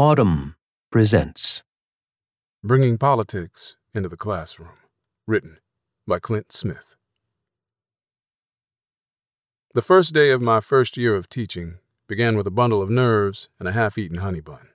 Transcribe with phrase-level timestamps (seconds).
[0.00, 0.54] Audm
[0.90, 1.62] presents
[2.64, 4.78] Bringing Politics into the Classroom.
[5.26, 5.58] Written
[6.06, 6.96] by Clint Smith.
[9.74, 13.50] The first day of my first year of teaching began with a bundle of nerves
[13.58, 14.70] and a half-eaten honey bun.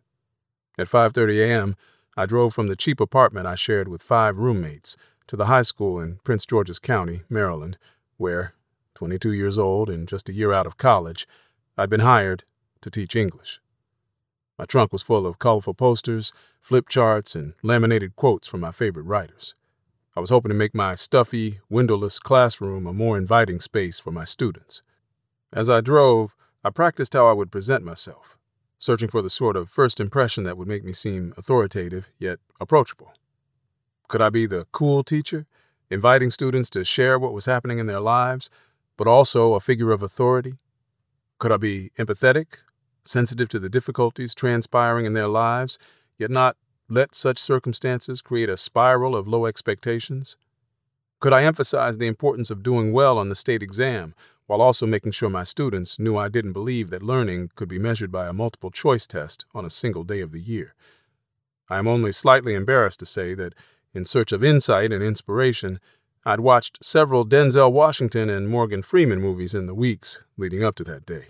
[0.77, 1.75] At 5:30 a.m.,
[2.15, 4.95] I drove from the cheap apartment I shared with five roommates
[5.25, 7.79] to the high school in Prince George's County, Maryland,
[8.17, 8.53] where,
[8.93, 11.27] 22 years old and just a year out of college,
[11.79, 12.43] I'd been hired
[12.81, 13.59] to teach English.
[14.57, 16.31] My trunk was full of colorful posters,
[16.61, 19.53] flip charts, and laminated quotes from my favorite writers.
[20.15, 24.23] I was hoping to make my stuffy, windowless classroom a more inviting space for my
[24.23, 24.81] students.
[25.51, 28.37] As I drove, I practiced how I would present myself,
[28.77, 33.11] searching for the sort of first impression that would make me seem authoritative yet approachable.
[34.07, 35.47] Could I be the cool teacher,
[35.89, 38.49] inviting students to share what was happening in their lives,
[38.95, 40.53] but also a figure of authority?
[41.39, 42.59] Could I be empathetic,
[43.05, 45.77] sensitive to the difficulties transpiring in their lives,
[46.17, 46.57] yet not
[46.89, 50.37] let such circumstances create a spiral of low expectations?
[51.19, 54.13] Could I emphasize the importance of doing well on the state exam
[54.47, 58.11] while also making sure my students knew I didn't believe that learning could be measured
[58.11, 60.75] by a multiple choice test on a single day of the year?
[61.69, 63.55] I am only slightly embarrassed to say that,
[63.93, 65.79] in search of insight and inspiration,
[66.25, 70.83] I'd watched several Denzel Washington and Morgan Freeman movies in the weeks leading up to
[70.83, 71.29] that day.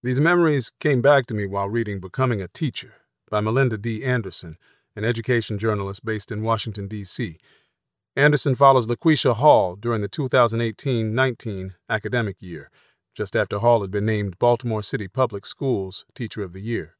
[0.00, 2.94] These memories came back to me while reading Becoming a Teacher
[3.28, 4.04] by Melinda D.
[4.04, 4.56] Anderson,
[4.94, 7.36] an education journalist based in Washington, D.C.
[8.14, 12.70] Anderson follows LaQuisha Hall during the 2018 19 academic year,
[13.12, 16.94] just after Hall had been named Baltimore City Public Schools Teacher of the Year,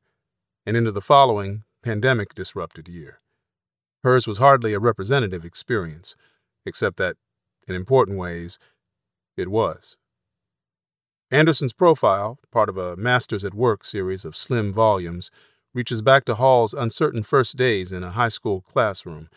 [0.67, 3.21] and into the following pandemic disrupted year.
[4.03, 6.17] Hers was hardly a representative experience,
[6.67, 7.15] except that,
[7.69, 8.59] in important ways,
[9.37, 9.97] it was.
[11.31, 15.31] Anderson's profile, part of a Masters at Work series of slim volumes,
[15.75, 19.29] reaches back to Hall's uncertain first days in a high school classroom,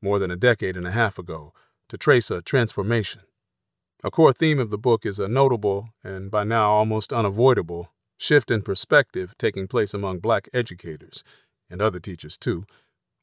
[0.00, 1.52] more than a decade and a half ago,
[1.88, 3.22] to trace a transformation.
[4.04, 8.52] A core theme of the book is a notable, and by now almost unavoidable, shift
[8.52, 11.24] in perspective taking place among black educators,
[11.68, 12.64] and other teachers too,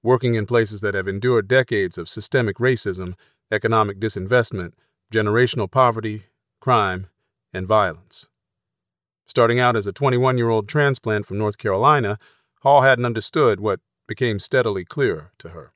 [0.03, 3.13] working in places that have endured decades of systemic racism,
[3.51, 4.73] economic disinvestment,
[5.13, 6.23] generational poverty,
[6.59, 7.07] crime,
[7.53, 8.29] and violence.
[9.25, 12.17] Starting out as a 21 year old transplant from North Carolina,
[12.61, 15.73] Hall hadn't understood what became steadily clearer to her.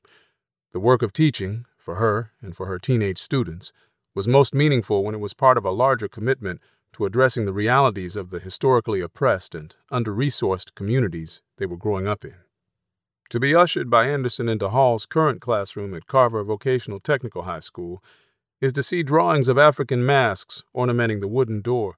[0.72, 3.72] The work of teaching, for her and for her teenage students,
[4.14, 6.60] was most meaningful when it was part of a larger commitment
[6.94, 12.06] to addressing the realities of the historically oppressed and under resourced communities they were growing
[12.06, 12.34] up in.
[13.30, 18.02] To be ushered by Anderson into Hall's current classroom at Carver Vocational Technical High School
[18.62, 21.96] is to see drawings of African masks ornamenting the wooden door,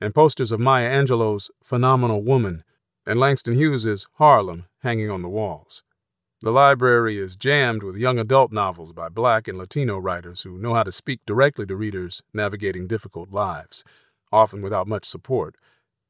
[0.00, 2.64] and posters of Maya Angelou's Phenomenal Woman
[3.06, 5.84] and Langston Hughes's Harlem hanging on the walls.
[6.40, 10.74] The library is jammed with young adult novels by black and Latino writers who know
[10.74, 13.84] how to speak directly to readers navigating difficult lives,
[14.32, 15.56] often without much support,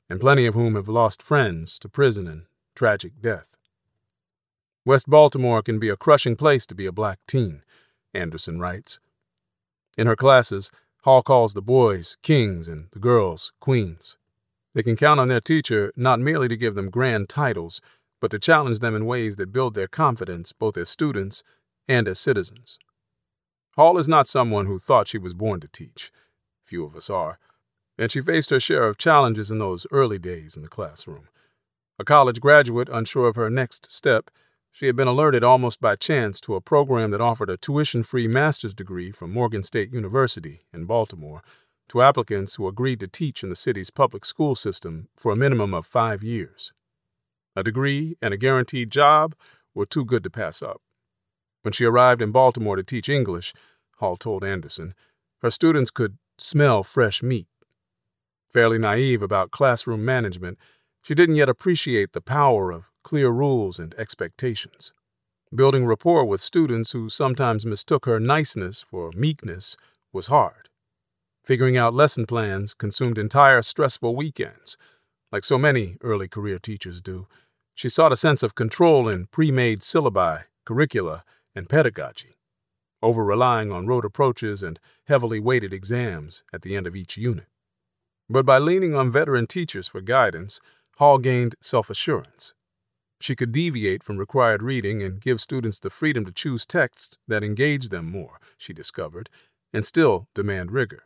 [0.09, 2.44] and plenty of whom have lost friends to prison and
[2.75, 3.55] tragic death.
[4.87, 7.62] West Baltimore can be a crushing place to be a black teen,
[8.15, 8.99] Anderson writes.
[9.99, 10.71] In her classes,
[11.03, 14.17] Hall calls the boys kings and the girls queens.
[14.75, 17.81] They can count on their teacher not merely to give them grand titles,
[18.21, 21.43] but to challenge them in ways that build their confidence both as students
[21.89, 22.78] and as citizens.
[23.77, 26.12] Hall is not someone who thought she was born to teach.
[26.67, 27.39] Few of us are.
[27.99, 31.28] And she faced her share of challenges in those early days in the classroom.
[31.99, 34.31] A college graduate unsure of her next step,
[34.73, 38.29] she had been alerted almost by chance to a program that offered a tuition free
[38.29, 41.43] master's degree from Morgan State University in Baltimore
[41.89, 45.75] to applicants who agreed to teach in the city's public school system for a minimum
[45.75, 46.73] of five years.
[47.57, 49.35] A degree and a guaranteed job
[49.75, 50.81] were too good to pass up.
[51.63, 53.53] When she arrived in Baltimore to teach English,
[53.97, 54.95] Hall told Anderson,
[55.43, 57.49] her students could smell fresh meat.
[58.53, 60.59] Fairly naive about classroom management,
[61.03, 64.92] she didn't yet appreciate the power of clear rules and expectations.
[65.54, 69.77] Building rapport with students who sometimes mistook her niceness for meekness
[70.13, 70.69] was hard.
[71.45, 74.77] Figuring out lesson plans consumed entire stressful weekends.
[75.33, 77.27] Like so many early career teachers do,
[77.75, 82.36] she sought a sense of control in pre made syllabi, curricula, and pedagogy,
[83.03, 87.47] over relying on rote approaches and heavily weighted exams at the end of each unit.
[88.28, 90.60] But by leaning on veteran teachers for guidance,
[91.01, 92.53] Hall gained self assurance.
[93.23, 97.43] She could deviate from required reading and give students the freedom to choose texts that
[97.43, 99.31] engage them more, she discovered,
[99.73, 101.05] and still demand rigor.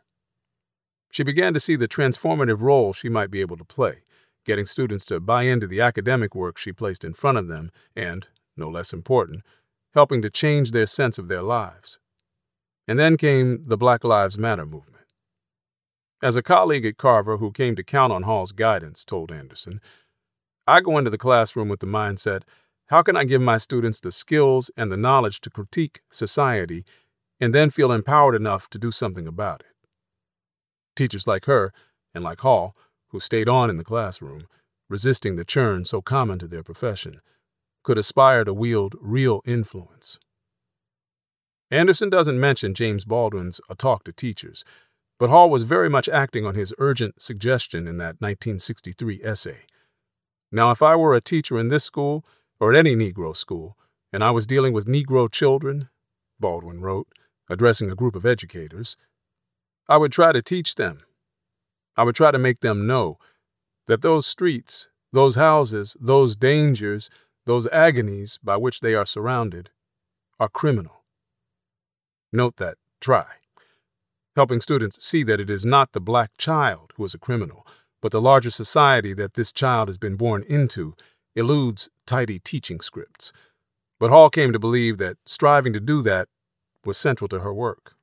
[1.13, 4.01] She began to see the transformative role she might be able to play,
[4.45, 8.27] getting students to buy into the academic work she placed in front of them, and,
[8.57, 9.43] no less important,
[9.93, 11.99] helping to change their sense of their lives.
[12.85, 14.94] And then came the Black Lives Matter movement.
[16.21, 19.81] As a colleague at Carver who came to count on Hall's guidance told Anderson,
[20.65, 22.43] I go into the classroom with the mindset
[22.87, 26.85] how can I give my students the skills and the knowledge to critique society
[27.39, 29.87] and then feel empowered enough to do something about it?
[30.95, 31.73] Teachers like her,
[32.13, 32.75] and like Hall,
[33.09, 34.47] who stayed on in the classroom,
[34.87, 37.21] resisting the churn so common to their profession,
[37.83, 40.19] could aspire to wield real influence.
[41.71, 44.63] Anderson doesn't mention James Baldwin's A Talk to Teachers,
[45.17, 49.59] but Hall was very much acting on his urgent suggestion in that 1963 essay.
[50.51, 52.25] Now, if I were a teacher in this school,
[52.59, 53.77] or at any Negro school,
[54.11, 55.89] and I was dealing with Negro children,
[56.39, 57.07] Baldwin wrote,
[57.49, 58.97] addressing a group of educators,
[59.87, 61.01] I would try to teach them.
[61.95, 63.17] I would try to make them know
[63.87, 67.09] that those streets, those houses, those dangers,
[67.45, 69.69] those agonies by which they are surrounded
[70.39, 71.03] are criminal.
[72.33, 73.25] Note that, try.
[74.35, 77.65] Helping students see that it is not the black child who is a criminal,
[78.01, 80.93] but the larger society that this child has been born into
[81.35, 83.31] eludes tidy teaching scripts.
[83.97, 86.27] But Hall came to believe that striving to do that
[86.83, 87.95] was central to her work.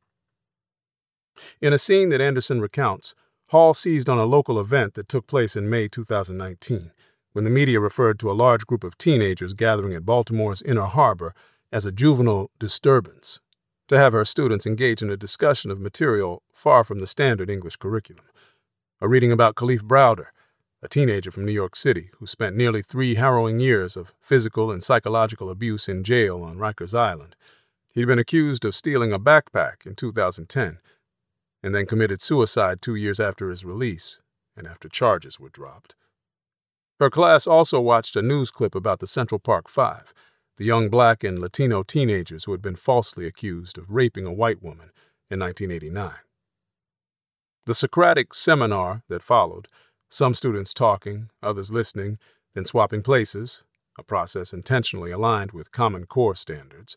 [1.60, 3.14] In a scene that Anderson recounts,
[3.50, 6.92] Hall seized on a local event that took place in May 2019,
[7.32, 11.34] when the media referred to a large group of teenagers gathering at Baltimore's Inner Harbor
[11.70, 13.40] as a juvenile disturbance,
[13.92, 17.76] to have her students engage in a discussion of material far from the standard English
[17.76, 18.24] curriculum.
[19.02, 20.28] A reading about Kalief Browder,
[20.82, 24.82] a teenager from New York City who spent nearly three harrowing years of physical and
[24.82, 27.36] psychological abuse in jail on Rikers Island.
[27.94, 30.78] He'd been accused of stealing a backpack in 2010
[31.62, 34.22] and then committed suicide two years after his release
[34.56, 35.96] and after charges were dropped.
[36.98, 40.14] Her class also watched a news clip about the Central Park Five,
[40.56, 44.62] the young black and Latino teenagers who had been falsely accused of raping a white
[44.62, 44.90] woman
[45.30, 46.12] in 1989.
[47.66, 49.68] The Socratic seminar that followed
[50.10, 52.18] some students talking, others listening,
[52.54, 53.64] then swapping places,
[53.98, 56.96] a process intentionally aligned with Common Core standards,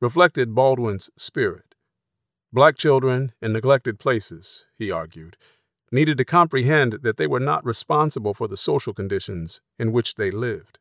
[0.00, 1.74] reflected Baldwin's spirit.
[2.52, 5.36] Black children in neglected places, he argued,
[5.90, 10.30] needed to comprehend that they were not responsible for the social conditions in which they
[10.30, 10.78] lived.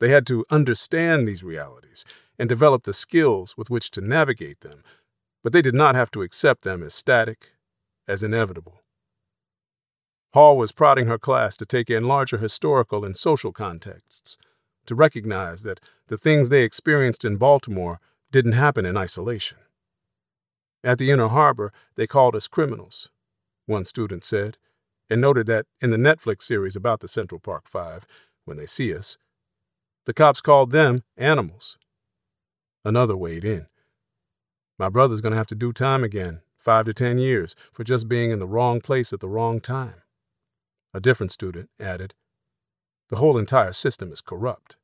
[0.00, 2.04] They had to understand these realities
[2.38, 4.82] and develop the skills with which to navigate them,
[5.42, 7.54] but they did not have to accept them as static,
[8.06, 8.82] as inevitable.
[10.34, 14.36] Hall was prodding her class to take in larger historical and social contexts,
[14.86, 19.58] to recognize that the things they experienced in Baltimore didn't happen in isolation.
[20.84, 23.10] At the Inner Harbor, they called us criminals,
[23.66, 24.58] one student said,
[25.10, 28.06] and noted that in the Netflix series about the Central Park Five,
[28.44, 29.16] when they see us,
[30.08, 31.76] the cops called them animals.
[32.82, 33.66] Another weighed in.
[34.78, 38.08] My brother's going to have to do time again, five to ten years, for just
[38.08, 40.00] being in the wrong place at the wrong time.
[40.94, 42.14] A different student added,
[43.10, 44.76] The whole entire system is corrupt.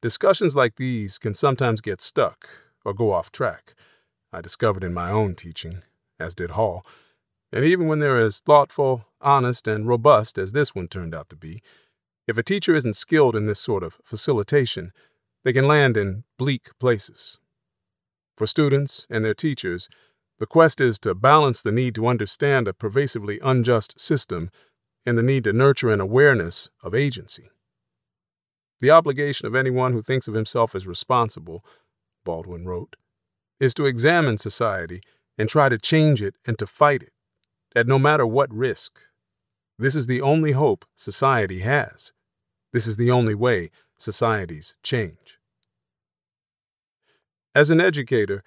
[0.00, 2.46] Discussions like these can sometimes get stuck
[2.84, 3.74] or go off track.
[4.32, 5.82] I discovered in my own teaching,
[6.20, 6.86] as did Hall.
[7.52, 11.36] And even when they're as thoughtful, honest, and robust as this one turned out to
[11.36, 11.62] be,
[12.30, 14.92] if a teacher isn't skilled in this sort of facilitation,
[15.42, 17.38] they can land in bleak places.
[18.36, 19.88] For students and their teachers,
[20.38, 24.48] the quest is to balance the need to understand a pervasively unjust system
[25.04, 27.50] and the need to nurture an awareness of agency.
[28.80, 31.64] The obligation of anyone who thinks of himself as responsible,
[32.24, 32.94] Baldwin wrote,
[33.58, 35.02] is to examine society
[35.36, 37.12] and try to change it and to fight it,
[37.74, 39.00] at no matter what risk.
[39.78, 42.12] This is the only hope society has.
[42.72, 45.38] This is the only way societies change.
[47.54, 48.42] As an educator,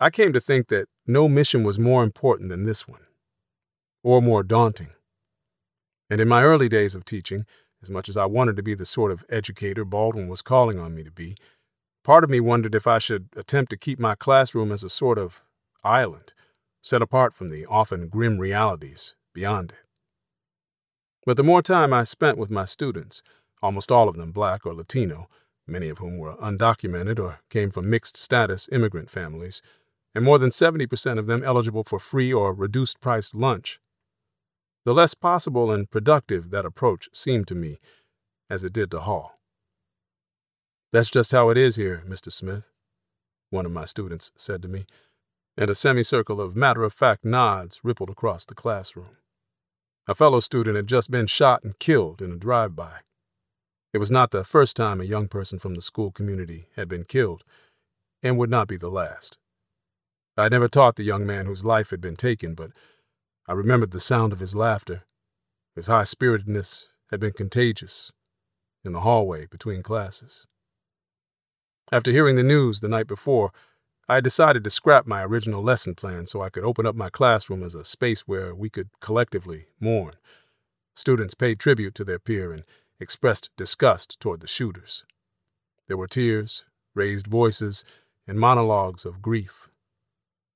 [0.00, 3.06] I came to think that no mission was more important than this one,
[4.02, 4.90] or more daunting.
[6.10, 7.44] And in my early days of teaching,
[7.82, 10.94] as much as I wanted to be the sort of educator Baldwin was calling on
[10.94, 11.36] me to be,
[12.02, 15.18] part of me wondered if I should attempt to keep my classroom as a sort
[15.18, 15.42] of
[15.84, 16.32] island,
[16.82, 19.84] set apart from the often grim realities beyond it.
[21.24, 23.22] But the more time I spent with my students,
[23.62, 25.28] almost all of them black or Latino,
[25.66, 29.60] many of whom were undocumented or came from mixed status immigrant families,
[30.14, 33.78] and more than 70% of them eligible for free or reduced price lunch.
[34.84, 37.78] The less possible and productive that approach seemed to me,
[38.48, 39.38] as it did to Hall.
[40.90, 42.32] That's just how it is here, Mr.
[42.32, 42.70] Smith,
[43.50, 44.86] one of my students said to me,
[45.56, 49.16] and a semicircle of matter of fact nods rippled across the classroom.
[50.06, 53.00] A fellow student had just been shot and killed in a drive by.
[53.92, 57.04] It was not the first time a young person from the school community had been
[57.04, 57.42] killed,
[58.22, 59.38] and would not be the last.
[60.36, 62.70] I had never taught the young man whose life had been taken, but
[63.46, 65.04] I remembered the sound of his laughter.
[65.74, 68.12] His high spiritedness had been contagious
[68.84, 70.46] in the hallway between classes.
[71.90, 73.52] After hearing the news the night before,
[74.08, 77.62] I decided to scrap my original lesson plan so I could open up my classroom
[77.62, 80.14] as a space where we could collectively mourn.
[80.94, 82.64] Students paid tribute to their peer and
[83.00, 85.04] expressed disgust toward the shooters.
[85.86, 86.64] There were tears,
[86.94, 87.84] raised voices,
[88.26, 89.68] and monologues of grief.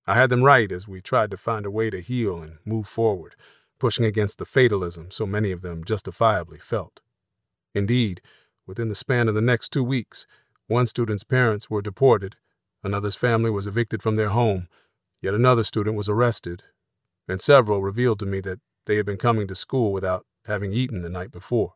[0.07, 2.87] I had them write as we tried to find a way to heal and move
[2.87, 3.35] forward,
[3.79, 7.01] pushing against the fatalism so many of them justifiably felt.
[7.75, 8.21] Indeed,
[8.67, 10.27] within the span of the next two weeks,
[10.67, 12.37] one student's parents were deported
[12.85, 14.69] Another's family was evicted from their home.
[15.21, 16.65] Yet another student was arrested,
[17.29, 21.03] and several revealed to me that they had been coming to school without having eaten
[21.03, 21.75] the night before.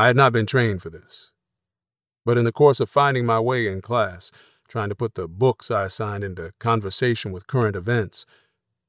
[0.00, 1.30] I had not been trained for this.
[2.24, 4.32] But in the course of finding my way in class,
[4.66, 8.24] trying to put the books I assigned into conversation with current events,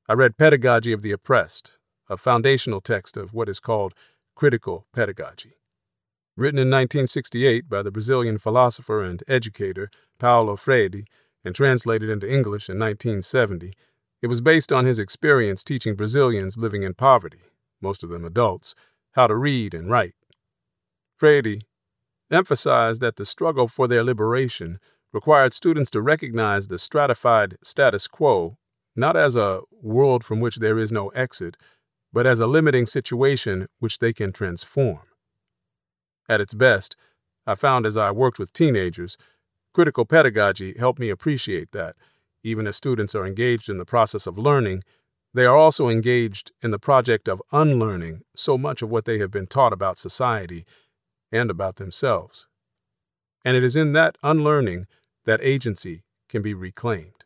[0.07, 1.77] I read Pedagogy of the Oppressed,
[2.09, 3.93] a foundational text of what is called
[4.35, 5.55] critical pedagogy.
[6.37, 11.03] Written in 1968 by the Brazilian philosopher and educator Paulo Freire
[11.43, 13.73] and translated into English in 1970,
[14.21, 17.41] it was based on his experience teaching Brazilians living in poverty,
[17.81, 18.75] most of them adults,
[19.11, 20.15] how to read and write.
[21.21, 21.59] Freire
[22.31, 24.79] emphasized that the struggle for their liberation
[25.13, 28.57] required students to recognize the stratified status quo
[28.95, 31.57] not as a world from which there is no exit,
[32.11, 35.01] but as a limiting situation which they can transform.
[36.27, 36.95] At its best,
[37.45, 39.15] I found as I worked with teenagers,
[39.75, 41.95] critical pedagogy helped me appreciate that,
[42.43, 44.81] even as students are engaged in the process of learning,
[45.35, 49.29] they are also engaged in the project of unlearning so much of what they have
[49.29, 50.65] been taught about society
[51.31, 52.47] and about themselves.
[53.43, 54.87] And it is in that unlearning
[55.25, 57.25] that agency can be reclaimed.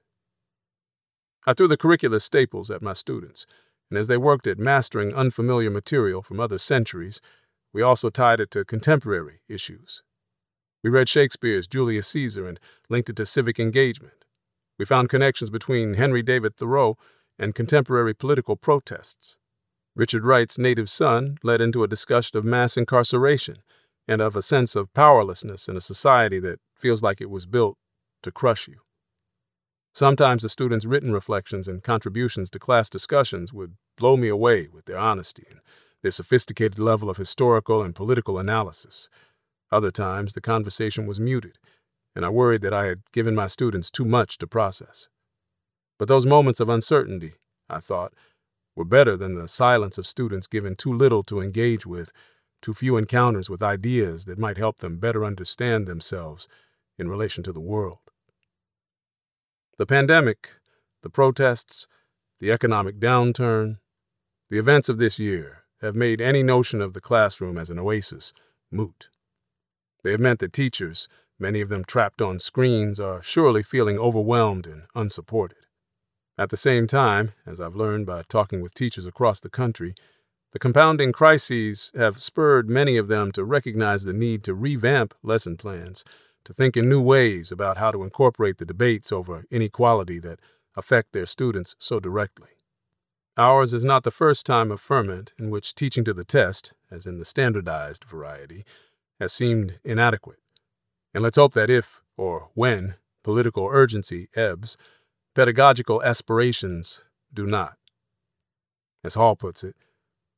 [1.45, 3.45] I threw the curricular staples at my students,
[3.89, 7.21] and as they worked at mastering unfamiliar material from other centuries,
[7.71, 10.01] we also tied it to contemporary issues.
[10.83, 12.59] We read Shakespeare's Julius Caesar and
[12.89, 14.25] linked it to civic engagement.
[14.77, 16.97] We found connections between Henry David Thoreau
[17.38, 19.38] and contemporary political protests.
[19.95, 23.57] Richard Wright's Native Son led into a discussion of mass incarceration
[24.07, 27.77] and of a sense of powerlessness in a society that feels like it was built
[28.24, 28.77] to crush you.
[29.93, 34.85] Sometimes the students' written reflections and contributions to class discussions would blow me away with
[34.85, 35.62] their honesty and
[36.01, 39.09] their sophisticated level of historical and political analysis.
[39.71, 41.57] Other times, the conversation was muted,
[42.15, 45.07] and I worried that I had given my students too much to process.
[45.97, 47.35] But those moments of uncertainty,
[47.69, 48.13] I thought,
[48.75, 52.12] were better than the silence of students given too little to engage with,
[52.65, 56.48] too few encounters with ideas that might help them better understand themselves
[56.98, 58.00] in relation to the world.
[59.77, 60.55] The pandemic,
[61.03, 61.88] the protests,
[62.39, 63.77] the economic downturn,
[64.50, 68.34] the events of this year have made any notion of the classroom as an oasis
[68.72, 69.10] moot.
[70.03, 71.07] They have meant that teachers,
[71.38, 75.67] many of them trapped on screens, are surely feeling overwhelmed and unsupported.
[76.36, 79.93] At the same time, as I've learned by talking with teachers across the country,
[80.55, 85.57] the compounding crises have spurred many of them to recognize the need to revamp lesson
[85.57, 86.05] plans,
[86.45, 90.39] to think in new ways about how to incorporate the debates over inequality that
[90.77, 92.51] affect their students so directly.
[93.35, 97.05] Ours is not the first time of ferment in which teaching to the test, as
[97.05, 98.63] in the standardized variety,
[99.19, 100.39] has seemed inadequate.
[101.13, 102.95] And let's hope that if, or when,
[103.25, 104.77] political urgency ebbs,
[105.33, 107.75] pedagogical aspirations do not.
[109.03, 109.75] As Hall puts it,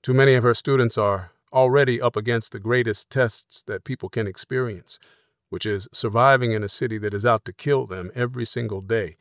[0.07, 4.25] too many of her students are already up against the greatest tests that people can
[4.25, 4.99] experience,
[5.49, 9.17] which is surviving in a city that is out to kill them every single day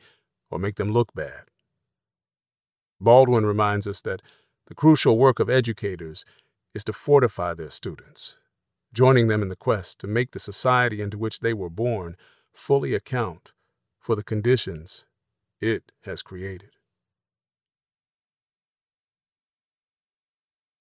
[0.49, 1.49] or make them look bad.
[3.01, 4.21] Baldwin reminds us that
[4.67, 6.23] the crucial work of educators
[6.73, 8.39] is to fortify their students,
[8.93, 12.15] joining them in the quest to make the society into which they were born
[12.53, 13.51] fully account
[13.99, 15.05] for the conditions
[15.59, 16.76] it has created.